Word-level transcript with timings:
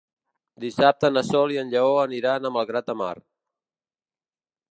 Dissabte 0.61 1.11
na 1.17 1.23
Sol 1.27 1.53
i 1.57 1.59
en 1.63 1.69
Lleó 1.75 1.91
aniran 2.05 2.49
a 2.49 2.53
Malgrat 2.57 2.91
de 2.91 2.95
Mar. 3.05 3.13